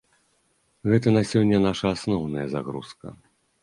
Гэта 0.93 1.07
на 1.17 1.23
сёння 1.33 1.57
наша 1.69 1.95
асноўная 1.99 2.51
загрузка. 2.59 3.19